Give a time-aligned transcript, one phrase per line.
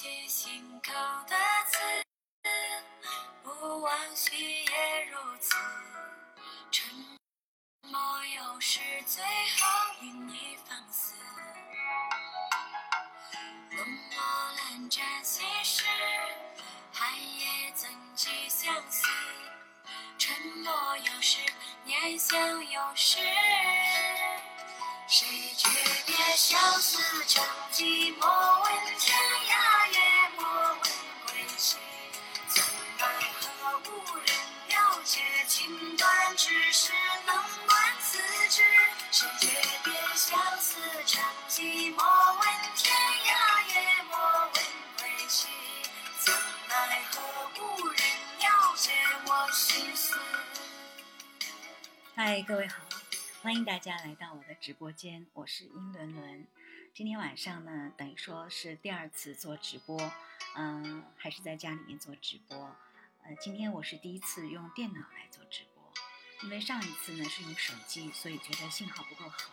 [0.00, 0.94] 系心口
[1.28, 1.36] 的
[1.68, 1.78] 刺
[3.42, 5.54] 不枉寻也如此。
[6.70, 6.88] 沉
[7.82, 8.00] 默
[8.34, 9.28] 有时最后
[10.00, 11.14] 与你放肆。
[13.72, 14.22] 浓墨
[14.56, 15.84] 难沾心事
[16.94, 17.86] 寒夜怎
[18.16, 19.06] 寄相思？
[20.16, 21.40] 沉默有时
[21.84, 22.38] 念想
[22.70, 23.18] 有时
[25.06, 25.26] 谁
[25.58, 25.68] 诀
[26.06, 28.28] 别相思成疾莫
[28.62, 29.59] 问天涯
[52.22, 52.84] 嗨，各位好，
[53.40, 56.46] 欢迎大家来到我的直播间，我是英伦伦。
[56.92, 60.12] 今天晚上呢，等于说是第二次做直播，
[60.54, 62.76] 嗯、还是在家里面做直播。
[63.22, 65.82] 呃，今天我是第一次用电脑来做直播，
[66.42, 69.50] 因为上一次呢是用手机，所以觉得信号不够好。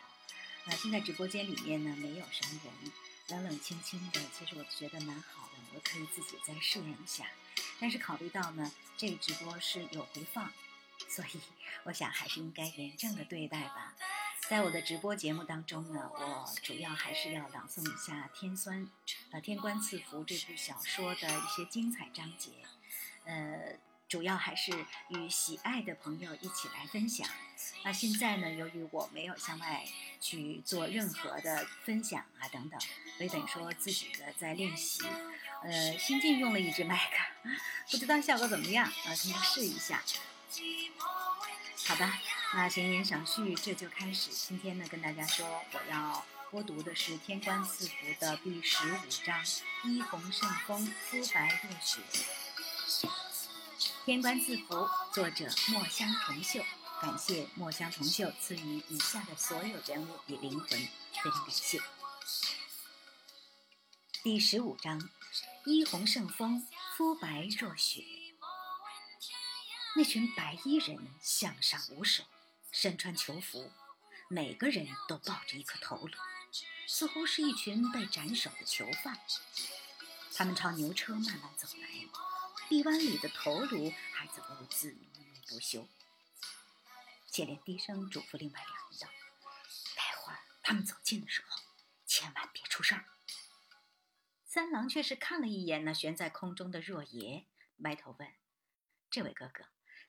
[0.66, 2.92] 那、现在直播间里面呢没有什么人，
[3.30, 7.28] 冷冷清清的，其实我觉得蛮好的，我可以自己再试验一下。
[7.80, 10.52] 但是考虑到呢，这个直播是有回放，
[11.10, 11.40] 所以
[11.84, 13.96] 我想还是应该严正的对待吧。
[14.50, 18.86] 在我的直播节目当中呢，我主要还是要朗诵一下《天酸》
[19.32, 22.52] 呃《天官赐福》这部小说的一些精彩章节，
[23.26, 24.72] 呃，主要还是
[25.10, 27.28] 与喜爱的朋友一起来分享。
[27.84, 29.86] 那现在呢，由于我没有向外
[30.22, 32.80] 去做任何的分享啊等等，
[33.18, 35.04] 所以等于说自己的在练习。
[35.64, 37.50] 呃，新进用了一支麦克，
[37.92, 38.94] 不知道效果怎么样啊？
[39.14, 40.02] 咱们试一下。
[41.86, 42.10] 好的，
[42.54, 44.32] 那闲言少叙，这就开始。
[44.32, 49.46] 今天呢，跟大家说，我要播读的是《天官赐福》的第十五章
[49.84, 52.02] “衣红胜风，肤白若雪”。
[54.06, 56.64] 天官赐福，作者墨香铜臭。
[57.02, 61.80] 感谢墨香铜臭赐予以下的所有人物以灵魂，非常感谢。
[64.24, 65.10] 第十五章
[65.66, 66.66] “衣红胜风，
[66.96, 68.04] 肤白若雪”。
[69.98, 72.24] 那群白衣人向上舞手，
[72.72, 73.72] 身穿囚服，
[74.30, 76.14] 每个人都抱着一颗头颅，
[76.86, 79.20] 似乎是一群被斩首的囚犯。
[80.36, 81.88] 他们朝牛车慢慢走来，
[82.70, 84.96] 臂弯里的头颅还在兀自
[85.48, 85.90] 不休。
[87.26, 89.08] 谢莲低声嘱咐另外两人道
[89.98, 91.64] ：“待会儿他们走近的时候，
[92.06, 93.04] 千万别出声。”
[94.46, 97.48] 三郎却是看了一眼那悬在空中的若爷，
[97.78, 98.32] 埋头问
[99.10, 99.66] ：“这位哥哥，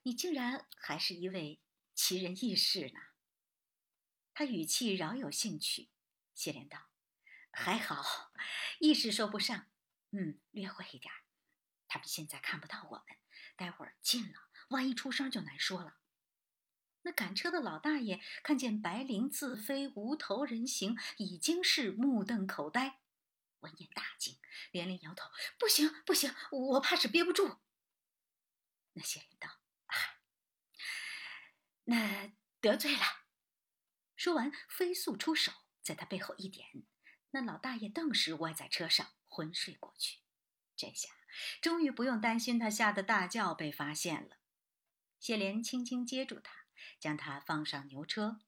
[0.08, 1.60] 你竟然还是一位
[1.94, 3.00] 奇人异士呢？”
[4.32, 5.91] 他语气饶有兴趣。
[6.34, 6.88] 谢莲道
[7.52, 8.32] ：“还好，
[8.80, 9.66] 异士说不上，
[10.12, 11.24] 嗯，略会一点儿。
[11.88, 13.18] 他们现在看不到我们，
[13.54, 15.98] 待会儿近了，万一出声就难说了。”
[17.04, 23.02] 那赶车的老大爷看见白绫自飞，无头人形，已经是目瞪口呆。
[23.60, 24.38] 闻言大惊，
[24.70, 25.28] 连连摇头
[25.60, 27.58] ：“不行，不行，我怕是憋不住。”
[28.94, 29.57] 那些人道：“，
[31.88, 33.03] 那得罪了。”
[34.15, 36.69] 说完，飞速出手，在他背后一点，
[37.31, 40.19] 那老大爷顿时歪在车上，昏睡过去。
[40.77, 41.09] 这下
[41.60, 44.38] 终于不用担心他吓得大叫被发现了。
[45.19, 46.66] 谢莲轻轻接住他，
[47.01, 48.41] 将他放上牛车，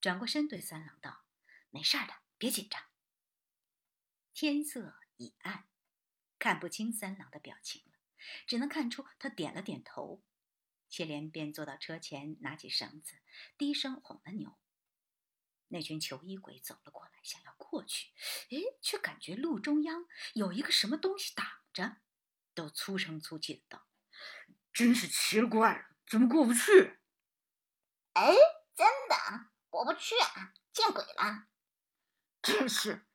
[0.00, 1.24] 转过身对三郎道
[1.70, 2.82] ：“没事的，别紧张。”
[4.34, 5.68] 天色已暗，
[6.38, 7.98] 看不清三郎的表情了，
[8.46, 10.22] 只能看出他点了点头。
[10.92, 13.14] 谢莲便坐到车前，拿起绳子，
[13.56, 14.58] 低声哄了牛。
[15.68, 18.10] 那群囚衣鬼走了过来，想要过去，
[18.50, 20.04] 哎，却感觉路中央
[20.34, 21.96] 有一个什么东西挡着，
[22.52, 23.86] 都粗声粗气的道
[24.70, 27.00] ：“真是奇了怪了，怎么过不去？
[28.12, 28.34] 哎，
[28.74, 31.48] 真的过不去啊，见鬼了！
[32.42, 33.06] 真是，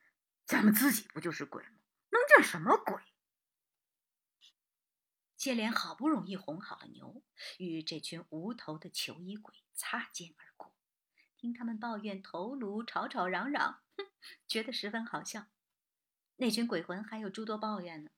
[0.48, 1.78] 咱们自己不就是鬼吗？
[2.10, 3.00] 能见什么鬼？
[5.38, 7.22] 谢莲好不容易哄好了牛，
[7.60, 10.74] 与这群无头的囚衣鬼擦肩而过，
[11.38, 14.06] 听他们抱怨头颅吵吵嚷嚷，哼，
[14.48, 15.46] 觉得十分好笑。
[16.38, 18.10] 那群鬼魂还有诸多抱怨呢。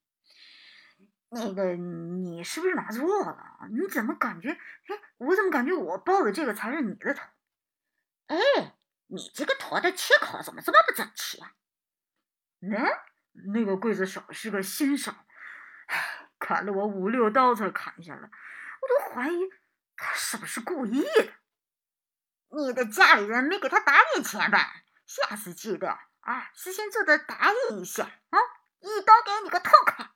[1.31, 3.67] 那个，你是不是拿错了？
[3.69, 4.51] 你怎么感觉？
[4.51, 7.21] 哎，我怎么感觉我抱的这个才是你的头？
[8.27, 8.37] 哎，
[9.07, 11.53] 你这个头的切口怎么这么不整齐啊？
[12.61, 12.71] 嗯，
[13.53, 15.11] 那个刽子手是个新手，
[15.87, 18.21] 唉，砍了我五六刀才砍下来，
[18.81, 19.37] 我都怀疑
[19.95, 21.33] 他是不是故意的。
[22.51, 24.83] 你的家里人没给他打点钱吧？
[25.05, 28.39] 下次记得啊，事先做的答应一下啊，
[28.79, 30.11] 一刀给你个痛快。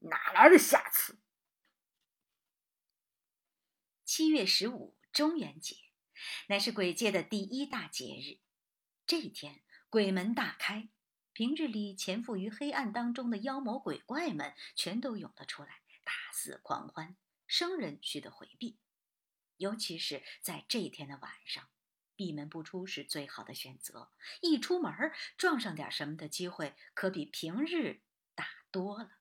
[0.00, 1.18] 哪来的下次？
[4.04, 5.76] 七月十五，中元节，
[6.48, 8.40] 乃是鬼界的第一大节日。
[9.06, 10.88] 这一天，鬼门大开，
[11.32, 17.16] 平日里潜伏于黑暗当中的妖魔鬼怪们全都涌了出来，大肆狂欢。
[17.46, 18.78] 生人须得回避，
[19.56, 21.68] 尤其是在这天的晚上，
[22.14, 24.12] 闭门不出是最好的选择。
[24.40, 24.92] 一出门
[25.36, 28.02] 撞上点什么的机会，可比平日
[28.34, 29.18] 大多了。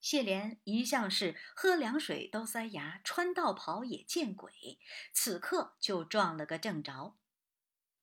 [0.00, 4.78] 谢莲一向是喝凉水都塞牙，穿道袍也见鬼，
[5.12, 7.16] 此刻就撞了个正着。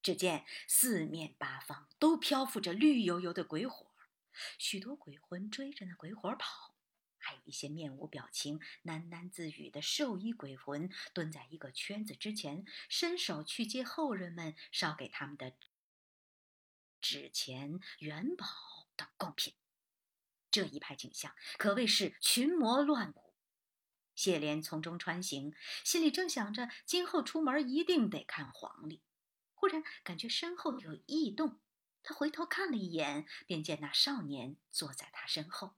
[0.03, 3.87] 只见四面八方都漂浮着绿油油的鬼火，
[4.59, 6.75] 许多鬼魂追着那鬼火跑。
[7.17, 15.53] 还有一些面无表情、喃喃自语的兽医鬼魂，蹲在一个圈子之前，伸手去接后人们烧给他们的
[16.99, 18.45] 纸钱、元宝
[18.97, 19.53] 等贡品。
[20.51, 23.33] 这一派景象可谓是群魔乱舞。
[24.13, 25.55] 谢莲从中穿行，
[25.85, 29.01] 心里正想着今后出门一定得看黄历，
[29.63, 31.61] 忽然感觉身后有异动，
[32.03, 35.77] 他回头看了一眼，便见那少年坐在他身后。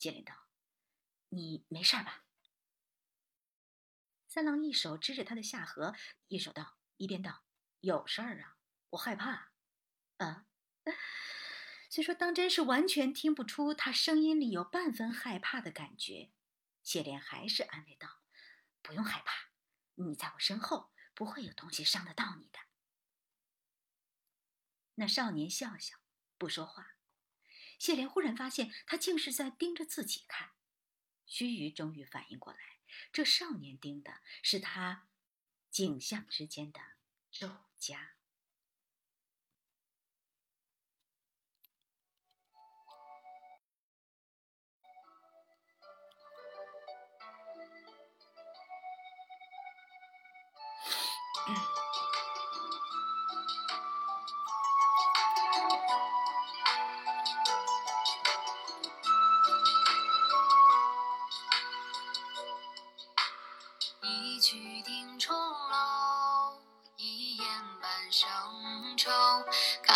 [0.00, 0.48] 谢莲道。
[1.28, 2.24] 你没事吧？
[4.26, 5.94] 三郎一手支着他的下颌，
[6.26, 7.44] 一手道，一边道
[7.78, 8.56] ：“有事儿啊，
[8.90, 9.52] 我害怕。”
[10.18, 10.46] 啊，
[11.88, 16.32] 虽说当真是完全听不出他声音里有半分害怕的感觉，
[16.82, 18.22] 谢莲还是安慰道
[18.82, 19.50] ：“不用害怕，
[19.94, 22.58] 你在我身后，不会有东西伤得到你的。”
[24.98, 25.96] 那少年笑笑，
[26.36, 26.96] 不说话。
[27.78, 30.50] 谢莲忽然发现，他竟是在盯着自己看。
[31.24, 32.58] 须臾，终于反应过来，
[33.12, 35.08] 这少年盯的是他
[35.70, 36.80] 景象之间的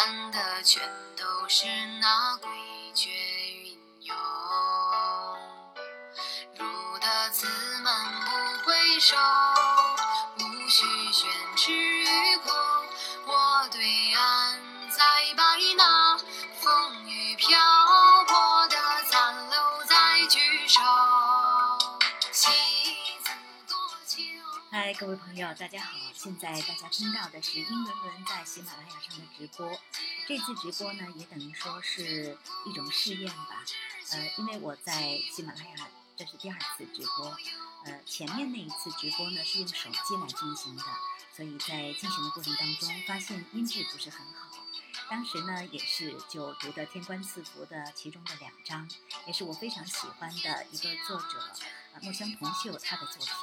[0.04, 0.82] 唱的全
[1.16, 1.64] 都是
[2.00, 2.48] 那诡
[2.92, 3.08] 谲
[25.02, 25.98] 各位朋友，大家好！
[26.14, 29.68] 现在大家听到的是英伦伦在喜马拉雅上的直播。
[30.28, 33.64] 这次直播呢，也等于说是一种试验吧。
[34.12, 37.36] 呃，因为我在喜马拉雅这是第二次直播，
[37.84, 40.84] 呃，前面那一次直播呢是用手机来进行的，
[41.34, 44.56] 所以在进行的过程当中发现音质不是很好。
[45.10, 48.88] 当时呢，也是就读的《天官赐福》的其中的两章，
[49.26, 51.50] 也是我非常喜欢的一个作者，
[51.92, 53.34] 呃，墨香铜臭他的作品。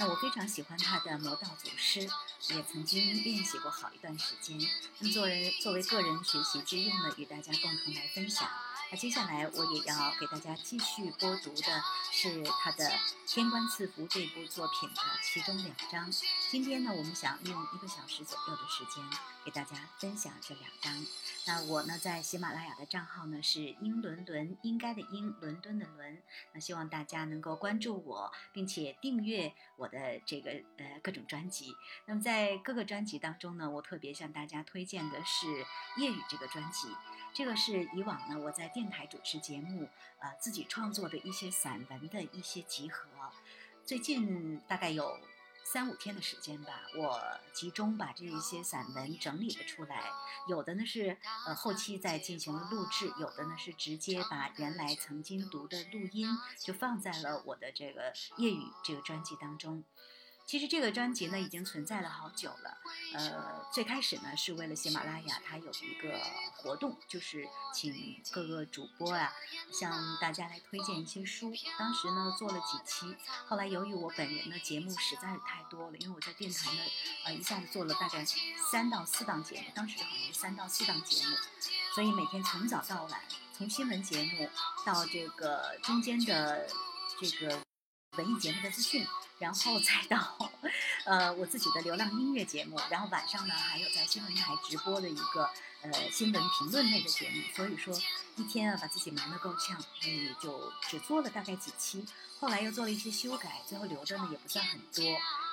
[0.00, 2.00] 那我非常喜欢他的《魔道祖师》，
[2.48, 4.58] 也曾经练习过好一段时间。
[4.98, 8.48] 那么作为作为个人学习之用呢，与大家共同来分享。
[8.90, 12.84] 那接下来我也要给大家继续播读的是他的
[13.26, 16.10] 《天官赐福》这部作品的其中两章。
[16.50, 19.04] 今天呢，我们想用一个小时左右的时间
[19.44, 21.06] 给大家分享这两章。
[21.46, 26.20] 那我呢，在喜马拉雅的账号呢是英伦伦，应该的英，伦敦的伦。
[26.52, 31.72] 那希望大家能够关注我，并且订阅我的这个呃各种专辑。
[32.06, 35.46] 那么在各个专辑当中呢，我特别向大家推荐的是
[35.98, 36.88] 《夜雨》这个专辑。
[37.32, 39.88] 这个是以往呢我在电台主持节目，
[40.18, 43.08] 呃自己创作的一些散文的一些集合。
[43.86, 45.16] 最近大概有
[45.72, 47.22] 三五天的时间吧，我
[47.52, 50.10] 集中把这一些散文整理了出来。
[50.48, 59.84] 有的呢是呃后期再进行录制，有的呢是直接把原来曾经读的录音就放在了我的这个夜语这个专辑当中。
[60.50, 62.76] 其实这个专辑呢已经存在了好久了，
[63.14, 66.20] 呃，最开始呢是为了喜马拉雅，它有一个
[66.56, 69.32] 活动，就是请各个主播啊
[69.72, 71.54] 向大家来推荐一些书。
[71.78, 73.16] 当时呢做了几期，
[73.46, 76.80] 后来由于我本人的节目实在是太多了，因为我在电台呢，
[77.26, 78.26] 呃一下子做了大概
[78.72, 81.36] 三到四档节目，当时好像是三到四档节目，
[81.94, 83.20] 所以每天从早到晚，
[83.56, 84.50] 从新闻节目
[84.84, 86.66] 到这个中间的
[87.20, 87.56] 这个
[88.18, 89.06] 文艺节目的资讯。
[89.40, 90.50] 然后再到，
[91.04, 97.98] 呃，我自己的流浪音乐节目，然后晚上呢还有在新闻台直播的一个呃新闻评论类的节目，所以说
[98.36, 102.04] 一天啊把自己忙得够呛，所以就只做了大概几期，
[102.38, 105.04] 后来又做了一些修改，最后留着呢也不算很多，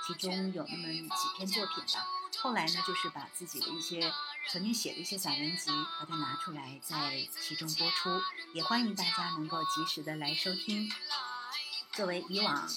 [0.05, 2.05] 其中有那么几篇作品吧。
[2.39, 4.13] 后来呢，就是把自己的一些
[4.49, 8.21] 曾经写的一些散文集，把它拿出来在其中播出，
[8.53, 10.91] 也欢迎大家能够及时的来收听。
[11.93, 12.69] 作为以往，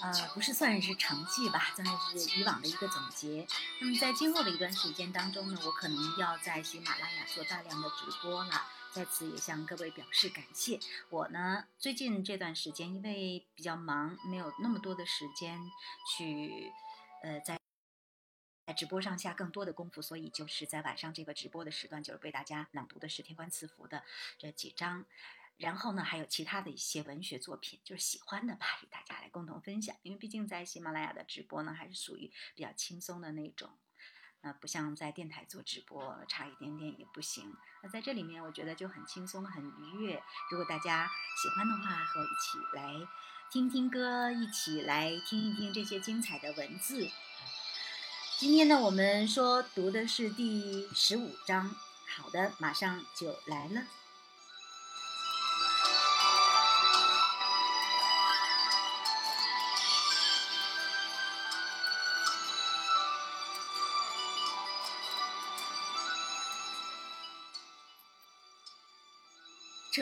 [0.00, 3.46] 呃，不是算是成绩吧，算是以往的一个总结。
[3.80, 8.62] 那么在今后的一段时间当中呢，我可能要在喜马拉雅做大量的直播了，
[8.92, 10.78] 在此也向各位表示感谢。
[11.10, 15.60] 我呢，最近这段时间因为比较忙，没有那么多的时间
[16.16, 16.72] 去，
[17.22, 17.58] 呃，在。
[18.68, 24.02] 在直播上下更多的功夫，所以就是在晚上这个直播的时段，就是为大家朗读的是天官赐福的
[24.40, 25.04] 这几章，
[25.58, 29.96] 然后呢，还有其他的一些文学作品，就是喜欢的吧，与大家来共同分享。
[30.02, 33.70] 因为毕竟在喜马拉雅的直播呢，还是属于比较轻松的那种，
[34.42, 37.56] 那不像在电台做直播，差一点点也不行。
[37.82, 40.22] 那在这里面，我觉得就很轻松，很愉悦。
[40.50, 41.10] 如果大家
[41.42, 43.08] 喜欢的话，和我一起来
[43.50, 47.08] 听听歌，一起来听一听这些精彩的文字。
[48.38, 51.74] 今天呢，我们说读的是第十五章。
[52.06, 53.86] 好的，马上就来了。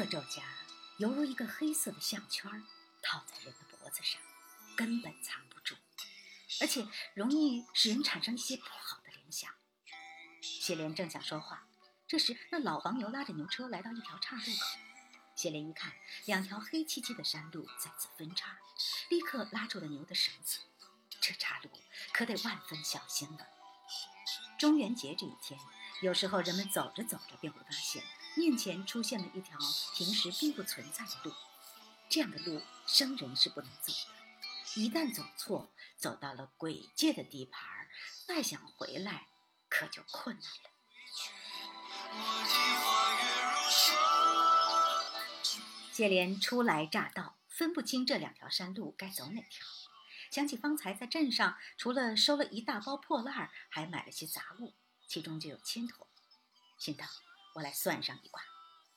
[0.04, 0.42] 这皱夹
[0.98, 2.50] 犹如一个黑色的项圈，
[3.00, 4.20] 套在人的脖子上，
[4.76, 5.74] 根本藏不住。
[6.60, 9.50] 而且容易使人产生一些不好的联想。
[10.42, 11.66] 谢莲正想说话，
[12.06, 14.78] 这时那老黄牛拉着牛车来到一条岔路口。
[15.34, 15.94] 谢莲一看，
[16.26, 18.58] 两条黑漆漆的山路在此分叉，
[19.08, 20.58] 立刻拉住了牛的绳子。
[21.22, 21.70] 这岔路
[22.12, 23.46] 可得万分小心了。
[24.58, 25.58] 中元节这一天，
[26.02, 28.04] 有时候人们走着走着便会发现，
[28.36, 29.58] 面前出现了一条
[29.94, 31.32] 平时并不存在的路。
[32.08, 34.80] 这样的路，生人是不能走的。
[34.80, 37.88] 一旦走错，走到了鬼界的地盘儿，
[38.26, 39.28] 再想回来
[39.68, 40.70] 可就困难了。
[45.92, 49.66] 谢莲初来乍到，分不清这两条山路该走哪条。
[50.30, 54.74] 想起方才在镇上，除了收了一大包破烂儿，还买了些杂物，
[55.06, 56.06] 其中就有铅筒，
[56.78, 57.06] 心道
[57.54, 58.42] ：“我来算上一卦。”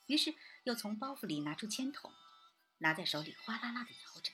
[0.07, 2.13] 于是又从包袱里拿出铅筒，
[2.77, 4.31] 拿在手里哗啦啦地摇着。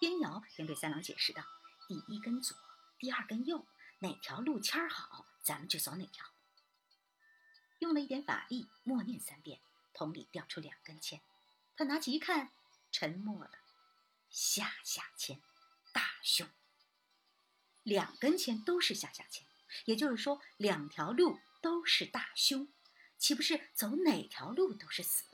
[0.00, 1.44] 边摇边对三郎解释道
[1.88, 2.56] ：“第一根左，
[2.98, 3.66] 第二根右，
[4.00, 6.26] 哪条路签好，咱们就走哪条。”
[7.80, 9.60] 用了一点法力，默念三遍，
[9.92, 11.20] 桶里掉出两根签。
[11.76, 12.52] 他拿起一看，
[12.92, 13.50] 沉默了。
[14.30, 15.40] 下下签，
[15.92, 16.48] 大凶。
[17.82, 19.46] 两根签都是下下签，
[19.86, 22.68] 也就是说，两条路都是大凶，
[23.24, 25.24] 岂不是走哪条路都是死？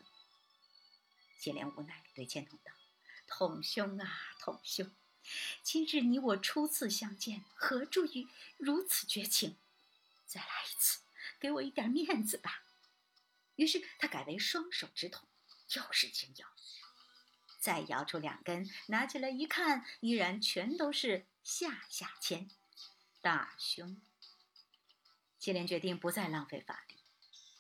[1.41, 2.71] 谢莲无奈对千童道。
[3.27, 4.95] 统兄啊，统兄，
[5.65, 8.29] 今日你我初次相见，何至于
[8.59, 9.57] 如此绝情？
[10.25, 11.01] 再来一次，
[11.41, 12.63] 给我一点面子吧。
[13.57, 15.27] 于是他改为双手执筒，
[15.75, 16.47] 又是轻摇，
[17.59, 22.49] 再摇出两根，拿起来一看，依然全都是下下签，
[23.21, 24.01] 大凶。
[25.41, 26.90] 谢莲决定不再浪费法力。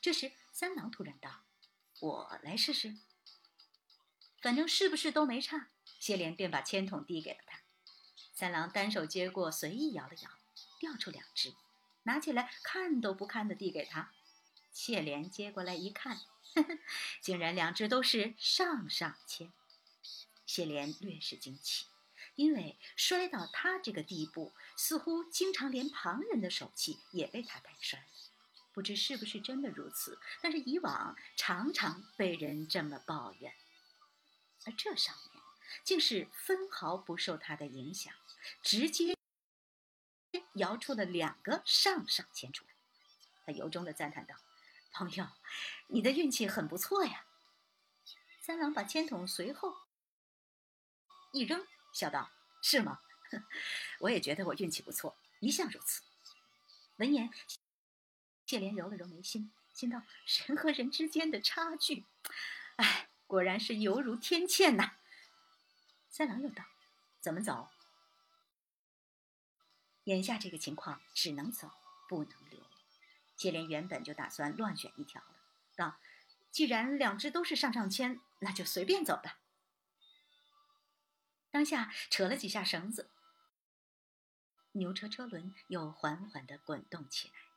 [0.00, 1.42] 这时三郎突然道
[2.00, 2.96] ：“我来试试。”
[4.40, 7.60] 反正是不是都没差，谢莲便把铅筒递给了他。
[8.32, 10.30] 三郎单手接过，随意摇了摇，
[10.78, 11.52] 掉出两只，
[12.04, 14.12] 拿起来看都不看的递给他。
[14.72, 16.16] 谢莲接过来一看，
[16.54, 16.78] 呵呵，
[17.20, 19.52] 竟然两只都是上上签。
[20.46, 21.84] 谢莲略是惊奇，
[22.34, 28.06] 因为摔到他这个地步，似乎经常连旁人的手气也被他带摔了。
[28.72, 33.54] 不知是不是真的如此，但是以往常常被人这么抱怨。
[34.64, 35.42] 而这上面
[35.84, 38.12] 竟是分毫不受他的影响，
[38.62, 39.16] 直接
[40.54, 42.70] 摇出了两个上上签出来。
[43.46, 44.36] 他由衷的赞叹道
[44.92, 45.26] ：“朋友，
[45.88, 47.24] 你的运气很不错呀。”
[48.40, 49.76] 三郎把签筒随后
[51.32, 52.30] 一扔，笑道
[52.62, 53.00] ：“是吗？
[54.00, 56.02] 我也觉得我运气不错，一向如此。”
[56.98, 57.30] 闻言，
[58.50, 60.02] 谢莲揉了揉眉心，心道
[60.48, 62.04] ：“人和人之间的差距，
[62.74, 64.96] 哎。”果然是犹如天堑呐！
[66.08, 66.64] 三郎又道
[67.22, 67.68] ：“怎么走？
[70.02, 71.70] 眼下这个情况，只能走，
[72.08, 72.60] 不能留。”
[73.38, 75.36] 接连原本就打算乱选一条了，
[75.76, 76.00] 道
[76.50, 79.38] ：“既然两只都是上上签，那就随便走吧。”
[81.52, 83.10] 当下扯了几下绳子，
[84.72, 87.49] 牛车车轮又缓缓的滚动起来。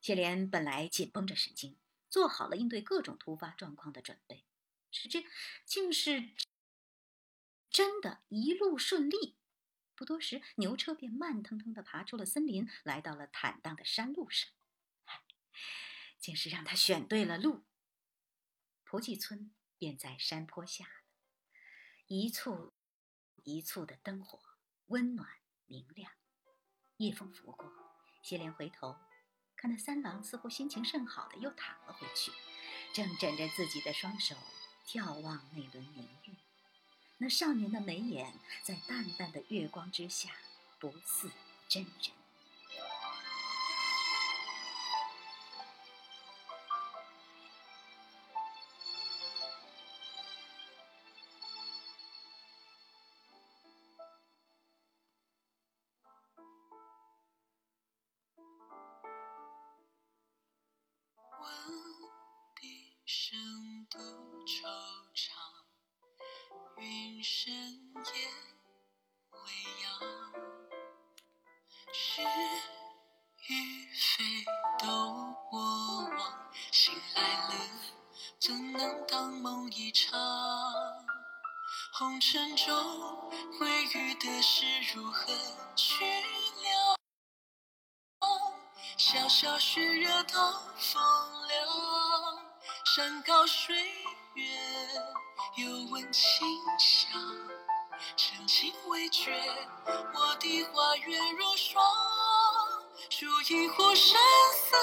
[0.00, 1.76] 谢莲本来紧绷着神经，
[2.08, 4.44] 做好了应对各种突发状况的准备，
[4.90, 5.24] 谁知
[5.64, 6.30] 竟是
[7.70, 9.36] 真的一路顺利。
[9.94, 14.50] 不多时，牛车便慢腾腾地爬出了森林，来到了坦荡的山路上。
[16.18, 17.64] 竟是让他选对了路。
[18.84, 20.92] 蒲记村便在山坡下了，
[22.06, 22.74] 一簇
[23.44, 24.38] 一簇的灯火，
[24.86, 25.28] 温暖
[25.66, 26.12] 明亮。
[26.98, 27.72] 夜风拂过，
[28.22, 28.98] 谢莲回头，
[29.60, 32.32] 看那三郎似乎心情甚好的又躺了回去，
[32.94, 34.34] 正枕着自己的双手
[34.86, 36.34] 眺望那轮明月。
[37.18, 40.30] 那少年的眉眼在淡淡的月光之下，
[40.78, 41.30] 不似
[41.68, 42.19] 真人。
[67.42, 68.12] 深夜
[69.30, 69.38] 未
[69.82, 69.88] 央，
[71.90, 72.20] 是
[73.48, 74.44] 与非
[74.78, 74.86] 都
[75.48, 75.58] 过
[76.18, 77.54] 往，醒来了
[78.38, 80.20] 怎能当梦一场？
[81.94, 83.30] 红尘中
[83.60, 85.32] 未遇的事，如何
[85.74, 86.98] 去了？
[88.98, 91.02] 潇潇雪热刀锋
[91.48, 91.66] 凉，
[92.84, 93.74] 山高水
[94.34, 94.50] 远。
[95.56, 96.46] 又闻清
[96.78, 97.20] 香。
[98.16, 99.32] 深情未绝，
[99.86, 101.84] 我的花月如霜。
[103.08, 104.18] 煮一壶生
[104.54, 104.76] 死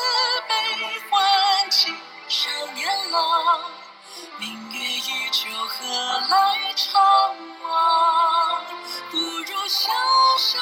[0.47, 1.95] 悲欢，情
[2.27, 3.61] 少年郎。
[4.39, 5.85] 明月依旧，何
[6.29, 8.61] 来怅惘？
[9.09, 9.89] 不如潇
[10.37, 10.57] 潇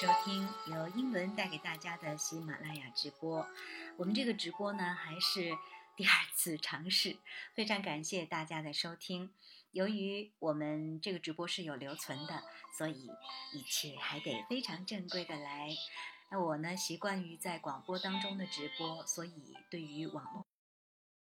[0.00, 3.44] 收听由英伦带给大家的喜马拉雅直播。
[3.96, 5.58] 我们这个直播呢，还是
[5.96, 7.16] 第二次尝试，
[7.52, 9.34] 非常感谢大家的收听。
[9.72, 12.44] 由于我们这个直播是有留存的，
[12.76, 13.10] 所以
[13.52, 15.68] 一切还得非常正规的来。
[16.30, 20.46] 那我呢，习惯于在广播当中的直播，所以对于网络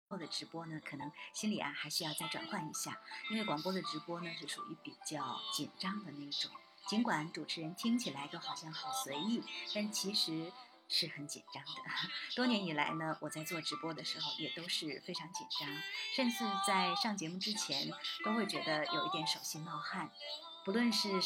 [0.09, 3.01] 后的直播呢，可能心里啊还需要再转换一下。
[3.31, 6.51] 因为广播的直播呢，是属于比较紧张的那种，
[6.89, 9.43] 尽管主持人听起来都好像好随意，
[9.75, 10.51] 但其实。
[10.91, 11.71] 是很紧张的。
[12.35, 15.69] 多年以来呢，我在做直播的时候也都是非常紧张，
[16.17, 17.93] 甚至在上节目之前
[18.25, 20.11] 都会觉得有一点手心冒汗。
[20.65, 21.21] 不论是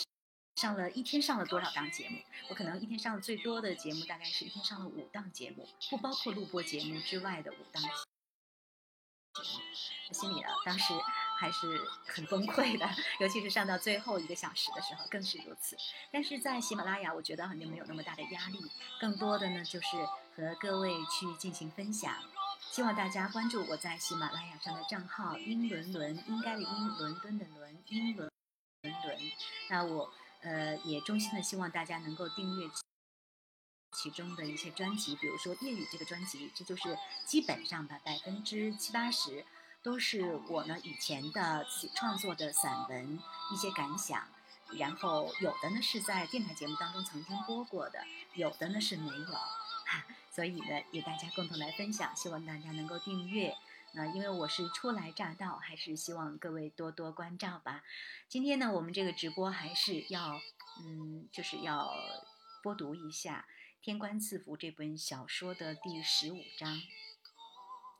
[0.57, 2.18] 上了一天上了多少档节目，
[2.51, 7.94] 我可能一天上的最多的节目大概是一天上了五档节目，不包括录播节目之外的五档节目。
[10.09, 10.92] 我心里啊，当时。
[11.43, 15.77] 还是很崩溃的， 尤其是上到最后一个小时的时候更是如此。
[16.13, 19.97] 但是在喜马拉雅，我觉得好像没有那么大的压力，更多的呢就是
[20.37, 22.15] 和各位去进行分享。
[22.71, 28.31] 希望大家关注我在喜马拉雅上的账号“英伦伦”，应该的英，伦敦的伦，英伦
[28.83, 29.19] 伦伦。
[29.69, 32.71] 那我呃也衷心的希望大家能够订阅
[33.99, 39.45] 其中的一些专辑，比如说粤语这个专辑，这就是基本上吧，百分之七八十。
[39.83, 43.18] 都是我呢以前的自己创作的散文
[43.53, 44.29] 一些感想，
[44.79, 53.57] 然后有的呢是在电台节目当中曾经播过的，有的呢是没有，哈所以呢与大家共同来分享，希望大家能够订阅。
[53.95, 57.83] 那因为我是初来乍到，还是希望各位多多关照吧。
[58.29, 60.40] 今天呢我们这个直播还是要，
[60.83, 61.92] 嗯，就是要
[62.62, 63.47] 播读一下
[63.85, 66.81] 《天官赐福》这本小说的第十五章。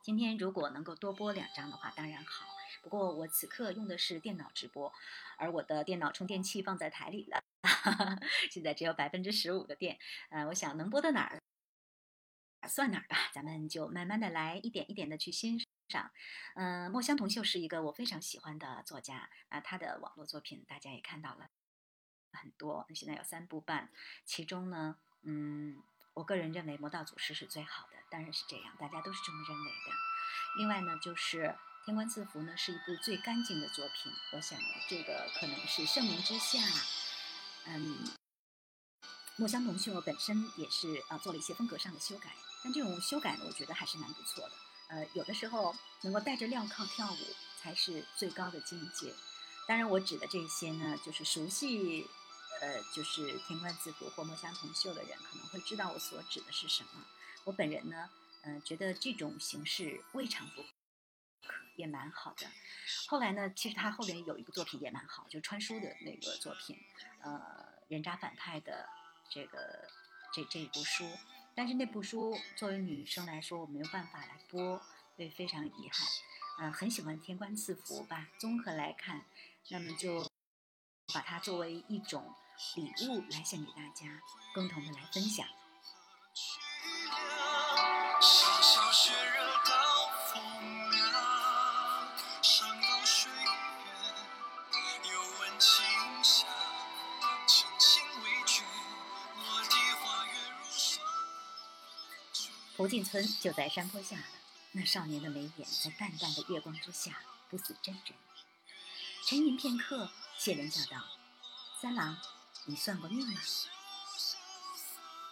[0.03, 2.45] 今天如果能够多播两张的话，当然好。
[2.81, 4.91] 不过我此刻用的是电脑直播，
[5.37, 7.41] 而我的电脑充电器放在台里了，
[8.51, 9.97] 现在只有百分之十五的电。
[10.29, 11.39] 呃，我想能播到哪儿
[12.67, 16.11] 算哪儿吧，咱们就慢慢的来，一点一点的去欣赏。
[16.55, 21.47] 嗯，墨香铜臭是一个我非常喜欢的作家啊，他的网络作品大家也看到了
[22.33, 23.89] 很多，现在有三部半，
[24.25, 25.81] 其中呢，嗯。
[26.15, 29.91] 我个人认为《魔道祖师》是最好的，当然是这样，大家都是这么认为的。
[30.59, 31.45] 另外呢，就是
[31.83, 36.59] 《天官赐福》呢是一部最干净的作品，我想这个可能是盛名之下，
[37.65, 38.07] 嗯，
[39.37, 44.51] 墨香铜臭本身也是啊做了一些风格上的修改，但这种修改呢，我觉得还是蛮不错的。
[44.89, 47.17] 呃，有的时候能够带着镣铐跳舞
[47.59, 49.11] 才是最高的境界。
[49.67, 52.07] 当然，我指的这些呢，就是熟悉。
[52.61, 57.03] 呃，就是天官赐福或墨香铜臭的人，可能会知道我所指的是什么。
[57.45, 58.09] 我本人呢，
[58.43, 60.61] 嗯、觉得这种形式未尝不
[61.45, 62.47] 可，也蛮好的。
[63.07, 66.79] 后来呢，其实他后边有一个作品也蛮好，就是川书的那个作品，
[67.21, 67.39] 呃，
[67.87, 68.87] 人渣反派的
[69.29, 69.87] 这个
[70.33, 71.05] 这这一部书。
[71.55, 74.81] 但是那部书作为女生来说，我没有办法来播，
[75.15, 76.07] 所以非常遗憾。
[76.59, 78.29] 嗯、很喜欢天官赐福吧。
[78.39, 79.25] 综合来看，
[79.69, 80.31] 那么就
[81.13, 82.33] 把它作为一种
[82.75, 84.21] 礼物来献给大家，
[84.53, 85.47] 共同的来分享。
[102.83, 104.25] 福进村就在山坡下了，
[104.73, 108.13] 那少年的眉眼在淡淡的月光之下不似真人。
[109.25, 111.07] 沉吟片刻，谢莲叫道
[111.81, 112.17] ：“三郎，
[112.65, 113.41] 你算过命吗？”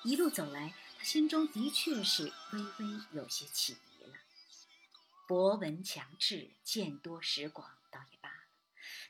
[0.06, 4.14] 一路走来，他心中的确是微微有些起疑了。
[5.28, 8.44] 博闻强志，见多识广，倒也罢了，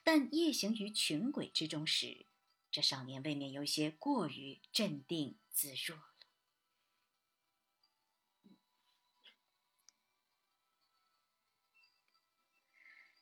[0.04, 2.25] 但夜行于群鬼之中时，
[2.71, 5.99] 这少年未免有些过于镇定自若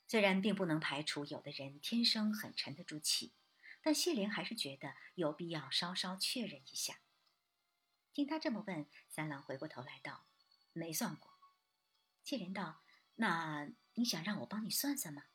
[0.09, 3.31] 虽然并不能排除有的人天生很沉得住气，
[3.83, 7.01] 但谢莲还是觉得有必要稍稍确认一下。
[8.11, 10.25] 听他这么问，三郎回过头来道
[10.73, 11.39] ：“没算过。”
[12.25, 12.81] 谢莲道
[13.17, 15.25] ：“那你想让我帮你算算吗？”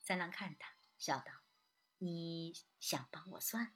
[0.00, 1.32] 三郎看他，笑道
[1.98, 3.74] ：“你想帮我算？”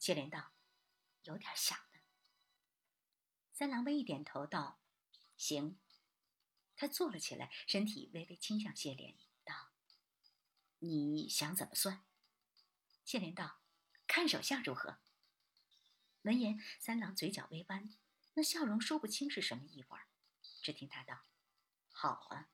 [0.00, 0.50] 谢莲道
[1.22, 2.00] ：“有点想呢。”
[3.54, 4.80] 三郎微一点头道
[5.38, 5.78] ：“行。”
[6.76, 9.70] 他坐了起来，身体微微倾向谢莲，道
[10.80, 12.04] ：“你想怎么算？”
[13.04, 13.60] 谢莲道
[14.06, 14.98] ：“看手相如何？”
[16.22, 17.94] 闻言，三郎嘴角微弯，
[18.34, 20.06] 那笑容说不清是什么意味儿。
[20.62, 21.24] 只听他道
[21.92, 22.48] ：“好啊。”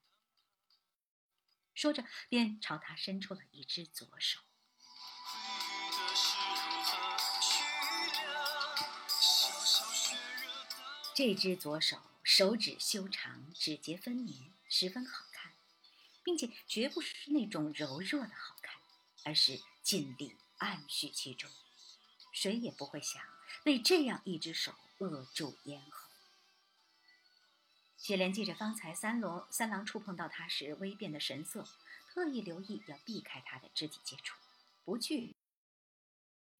[1.73, 4.41] 说着，便朝他伸出了一只左手。
[11.15, 15.53] 这只左手手指修长，指节分明，十分好看，
[16.23, 18.75] 并且绝不是那种柔弱的好看，
[19.23, 21.49] 而是尽力暗蓄其中。
[22.31, 23.21] 谁也不会想
[23.63, 26.09] 被这样一只手扼住咽喉。
[27.97, 31.67] 雪莲记着方才三罗三郎触碰到他时微变的神色，
[32.07, 34.37] 特意留意要避开他的肢体接触，
[34.85, 35.35] 不去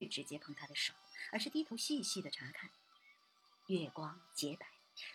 [0.10, 0.94] 直接碰他的手，
[1.32, 2.70] 而是低头细细的查看。
[3.68, 4.68] 月光洁白，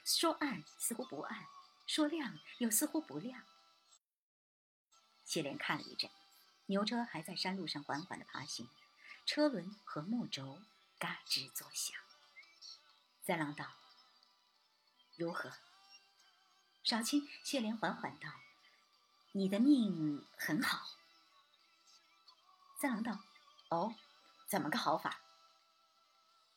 [0.04, 1.46] 说暗似乎不暗，
[1.86, 3.44] 说亮又似乎不亮。
[5.24, 6.10] 谢莲看了一阵，
[6.66, 8.68] 牛车还在山路上缓缓的爬行，
[9.24, 10.62] 车轮和木轴
[10.98, 11.96] 嘎吱作响。
[13.22, 13.72] 三郎道
[15.16, 15.52] ：“如何？”
[16.84, 18.30] 少卿，谢莲缓缓道
[19.32, 20.86] ：“你的命很好。”
[22.80, 23.18] 三郎道
[23.70, 23.96] ：“哦，
[24.46, 25.20] 怎么个好法？”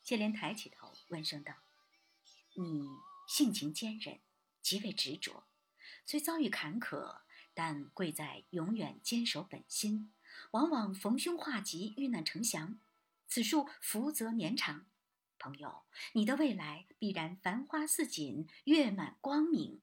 [0.04, 1.54] 谢莲抬起头，问声道
[2.54, 2.88] ：“你
[3.28, 4.20] 性情坚韧，
[4.62, 5.46] 极为执着，
[6.06, 7.22] 虽遭遇坎坷，
[7.54, 10.14] 但贵在永远坚守本心，
[10.52, 12.80] 往往逢凶化吉，遇难成祥，
[13.28, 14.88] 此树福泽绵长。
[15.38, 15.84] 朋友，
[16.14, 19.82] 你的未来必然繁花似锦，月满光明。”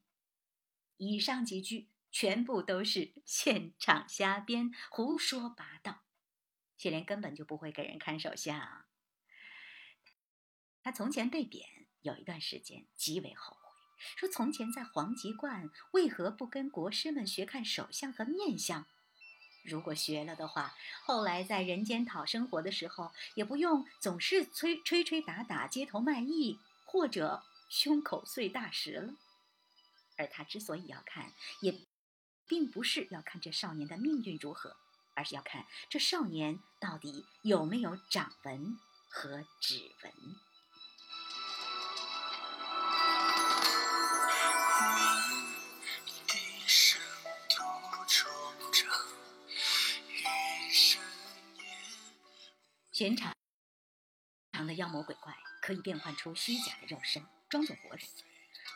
[0.99, 6.03] 以上几句全部都是 现场瞎编、胡说八道。
[6.77, 8.85] 谢莲根本就不会给人看手相。
[10.83, 11.67] 他从前被贬，
[12.07, 13.71] 有一段时间极为后悔，
[14.17, 18.87] 说从前在黄极观为何不跟国师们学看手相和面相？
[19.65, 29.15] 如果学了的话，后来在人间讨生活的时候，也不用总是吹吹吹打打、街头卖艺，或者胸口碎大石了。
[30.17, 31.81] 而他之所以要看，也
[32.47, 34.77] 并不是要看这少年的命运如何，
[35.15, 38.79] 而是要看这少年到底有没有掌纹
[39.11, 40.13] 和指纹。
[52.97, 53.31] 寻常
[54.53, 58.09] 常的妖魔鬼怪可以变换出虚假的肉身，装作活人。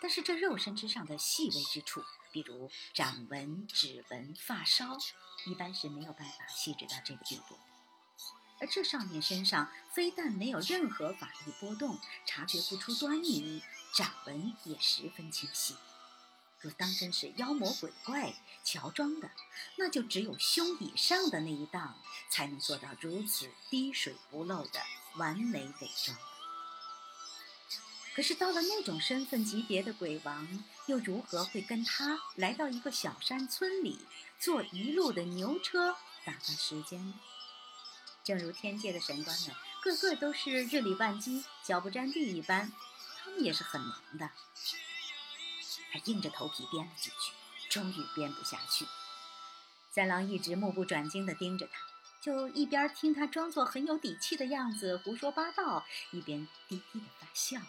[0.02, 4.98] 但是这肉身之上的细微之处，比如掌纹、指纹、发梢，
[5.46, 7.58] 一般是没有办法细致到这个地步。
[8.60, 13.62] 而这少年身上非但没有任何法力波动，察觉不出端倪，
[13.94, 15.74] 掌纹也十分清晰。
[16.60, 19.30] 若当真是妖魔鬼怪乔装的，
[19.76, 24.80] 那就只有胸以上的那一档才能做到如此滴水不漏的
[25.16, 26.16] 完美伪装。
[28.14, 33.98] 可是到了那种身份级别的鬼王，又如何会跟他来到一个小山村里，
[34.38, 35.96] 坐一路的牛车
[36.26, 37.14] 打发时间呢？
[38.22, 39.50] 正如天界的神官们，
[39.82, 42.70] 个个都是日理万机、脚不沾地一般，
[43.24, 44.30] 他们也是很忙的。
[45.92, 47.32] 他硬着头皮编了几句，
[47.68, 48.86] 终于编不下去。
[49.90, 51.80] 三郎一直目不转睛地盯着他，
[52.20, 57.60] 就一边听他装作很有底气的样子胡说八道，一边低低地发笑，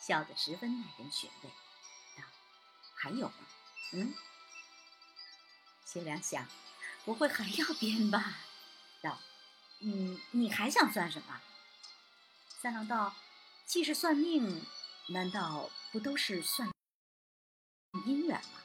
[0.00, 1.50] 笑得十分耐人寻味。
[2.16, 2.24] 道
[2.96, 3.34] ：“还有吗？
[3.92, 4.14] 嗯？”
[5.84, 6.46] 谢良想，
[7.04, 8.38] 不会还要编吧？
[9.02, 9.18] 道
[9.80, 11.40] ：“嗯，你还想算什么？”
[12.60, 13.14] 三郎道
[13.66, 14.64] ：“既是算命，
[15.08, 16.70] 难道不都是算？”
[17.92, 18.60] 姻缘吗？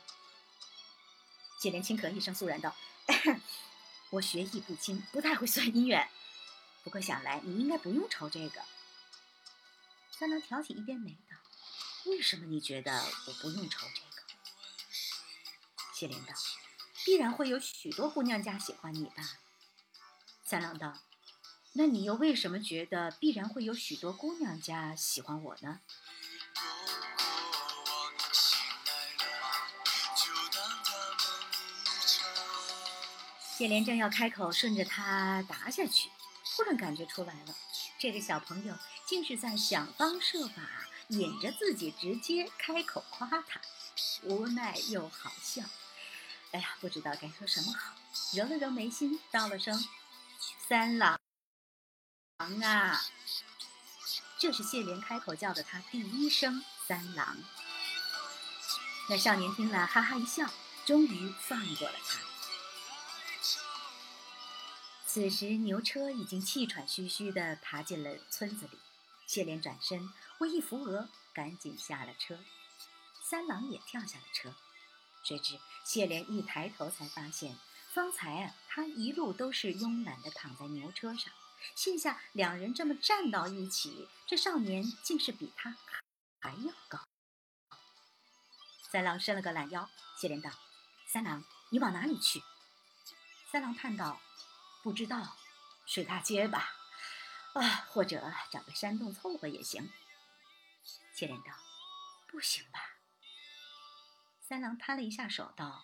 [1.59, 2.75] 谢莲轻咳一声，肃然道
[4.12, 6.09] ：“我学艺不精，不太会算姻缘。
[6.83, 8.62] 不过想来你应该不用愁这个。”
[10.12, 11.38] 三郎挑起一边眉道
[12.12, 14.23] ：“为什么你觉得我不用愁这个？”
[15.95, 16.33] 谢莲道
[17.05, 19.39] ：“必然会有许多姑娘家喜欢你吧。”
[20.43, 20.99] 三郎道
[21.73, 25.79] ：“那你又为什么觉得必然会有许多姑娘家喜欢我呢？”
[33.55, 36.09] 谢莲正要开口顺着他答下去，
[36.43, 37.55] 忽然感觉出来了，
[37.99, 40.63] 这个小朋友竟是在想方设法
[41.09, 43.61] 引着自己直接开口夸他，
[44.23, 45.61] 无奈又好笑。
[46.51, 47.93] 哎呀，不知道该说什么好，
[48.33, 49.87] 揉了揉眉心，道了声
[50.67, 51.19] ：“三郎
[52.63, 53.01] 啊！”
[54.39, 57.37] 这是谢莲开口叫的他第一声“三郎”。
[59.09, 60.49] 那少年听了，哈哈一笑，
[60.85, 62.19] 终于放过了他。
[65.13, 68.80] 此时，牛车已经气喘吁吁地爬进了村子里。
[69.28, 72.39] 谢莲转身，微一扶额，赶紧下了车。
[73.21, 74.56] 三郎也跳下了车。
[75.23, 77.56] 谁知谢莲一抬头，才发现
[77.91, 81.32] 方才啊，他一路都是慵懒地躺在牛车上，
[81.76, 85.78] 现下两人这么站到一起，这少年竟是比他
[86.39, 86.99] 还要高。
[88.89, 89.88] 三郎伸了个懒腰，
[90.19, 90.49] 谢莲道
[91.06, 92.41] ：“三郎，你往哪里去？”
[93.52, 94.19] 三郎叹道。
[94.83, 95.37] 不知道，
[95.85, 96.75] 睡大街吧，
[97.53, 99.89] 啊，或者找个山洞凑合也行。
[101.13, 101.53] 谢莲道
[102.27, 102.97] ：“不行吧？”
[104.41, 105.81] 三郎摊了一下手道：“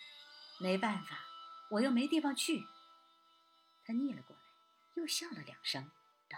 [0.60, 1.26] 没办法，
[1.72, 2.66] 我又没地方去。”
[3.86, 4.42] 他逆了过来，
[4.96, 5.90] 又笑了两声，
[6.28, 6.38] 道：“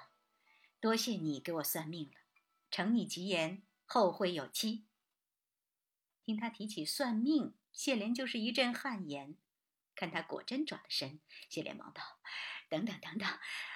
[0.80, 2.19] 多谢你给我算命了，
[2.69, 4.86] 承你吉言，后会有期。”
[6.24, 9.36] 听他提起算命，谢莲就是一阵汗颜。
[10.02, 12.02] 看他果真转了身，谢连忙道
[12.72, 13.30] ：“等等等等，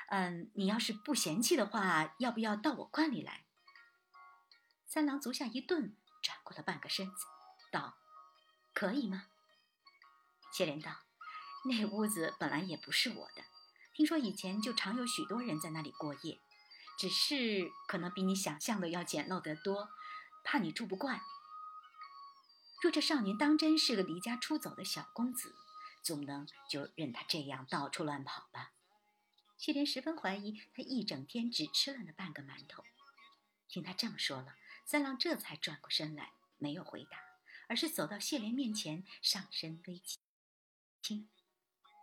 [0.09, 3.45] 嗯，你要是不嫌弃的话，要不要到我观里来？”
[4.89, 7.27] 三郎足下一顿，转过了半个身子，
[7.71, 7.99] 道
[8.73, 9.27] ：“可以吗？”
[10.51, 11.03] 谢莲道
[11.69, 13.43] ：“那屋子本来也不是我的，
[13.93, 16.39] 听说以前就常有许多人在那里过夜，
[16.97, 19.89] 只是可能比你想象的要简陋得多，
[20.43, 21.21] 怕你住不惯。
[22.81, 25.55] 若这少年当真是个离家出走的小公子。”
[26.05, 28.73] 总不能就任他这样到处乱跑吧？
[29.57, 32.85] 谢莲十分怀疑他一整天只吃了那半个馒头。
[33.67, 37.17] 听他这么说了，三郎这才转过身来，没有回答，
[37.67, 39.99] 而是走到谢莲面前，上身微
[41.01, 41.27] 轻。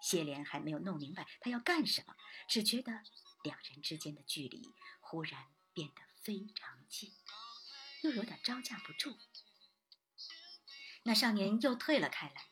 [0.02, 2.16] 谢莲还没有弄明白他要干什么，
[2.48, 3.04] 只觉得
[3.44, 7.12] 两人之间的距离忽然变得非常近，
[8.02, 9.16] 又有点招架不住。
[11.04, 12.51] 那少年又退了开来。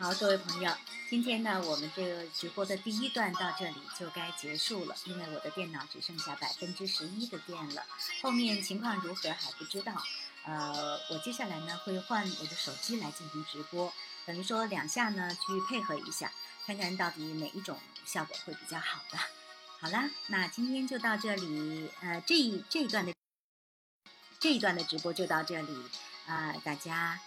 [0.00, 0.72] 好，各位朋友，
[1.10, 7.84] 今天呢，我们这个直播的第一段到这里就该结束了，因为我的电脑只剩下百分之十一的电了，
[8.22, 10.00] 后面情况如何还不知道。
[10.44, 13.92] 呃，我接下来呢会换我的手机来进行直播，
[14.24, 16.30] 等于说两下呢去配合一下，
[16.64, 19.18] 看看到底哪一种效果会比较好的。
[19.80, 23.12] 好啦，那今天就到这里，呃，这一这一段的
[24.38, 25.76] 这一段的直播就到这里，
[26.26, 27.20] 啊，大家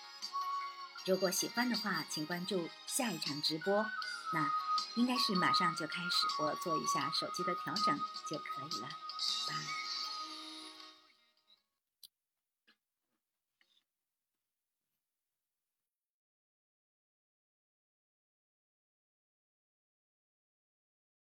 [1.05, 3.85] 如果喜欢的话，请关注下一场直播。
[4.33, 4.49] 那
[4.95, 8.87] 应该是马上就开始，我做一下手机的调整就可以了。
[9.47, 9.90] 拜。